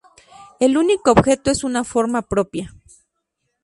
[0.59, 2.73] El único objeto es una forma propia.